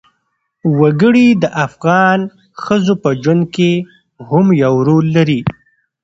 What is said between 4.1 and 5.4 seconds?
هم یو رول لري.